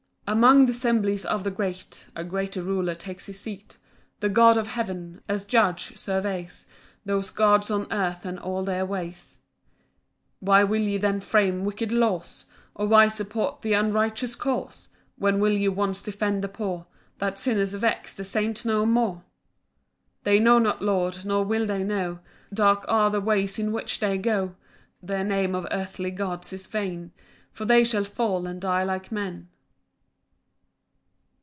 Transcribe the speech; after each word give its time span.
1 0.27 0.37
Among 0.37 0.65
th' 0.65 0.69
assemblies 0.69 1.25
of 1.25 1.43
the 1.43 1.51
great, 1.51 2.07
A 2.15 2.23
greater 2.23 2.63
Ruler 2.63 2.95
takes 2.95 3.25
his 3.25 3.37
seat; 3.37 3.77
The 4.21 4.29
God 4.29 4.55
of 4.55 4.67
heaven, 4.67 5.19
as 5.27 5.43
Judge, 5.43 5.97
surveys 5.97 6.67
Those 7.05 7.29
gods 7.29 7.69
on 7.69 7.91
earth 7.91 8.25
and 8.25 8.39
all 8.39 8.63
their 8.63 8.85
ways. 8.85 9.41
2 10.39 10.45
Why 10.45 10.63
will 10.63 10.79
ye 10.83 10.95
then 10.97 11.19
frame 11.19 11.65
wicked 11.65 11.91
laws? 11.91 12.45
Or 12.75 12.87
why 12.87 13.09
support 13.09 13.61
th' 13.61 13.73
unrighteous 13.73 14.35
cause? 14.37 14.87
When 15.17 15.41
will 15.41 15.51
ye 15.51 15.67
once 15.67 16.01
defend 16.01 16.45
the 16.45 16.47
poor, 16.47 16.85
That 17.17 17.37
sinners 17.37 17.73
vex 17.73 18.13
the 18.13 18.23
saints 18.23 18.63
no 18.63 18.85
more? 18.85 19.25
3 20.23 20.23
They 20.23 20.39
know 20.39 20.59
not, 20.59 20.81
Lord, 20.81 21.25
nor 21.25 21.43
will 21.43 21.65
they 21.65 21.83
know, 21.83 22.19
Dark 22.53 22.85
are 22.87 23.09
the 23.09 23.19
ways 23.19 23.59
in 23.59 23.73
which 23.73 23.99
they 23.99 24.17
go; 24.17 24.55
Their 25.03 25.25
name 25.25 25.53
of 25.53 25.67
earthly 25.71 26.09
gods 26.11 26.53
is 26.53 26.67
vain, 26.67 27.11
For 27.51 27.65
they 27.65 27.83
shall 27.83 28.05
fall 28.05 28.47
and 28.47 28.61
die 28.61 28.85
like 28.85 29.11
men. 29.11 29.49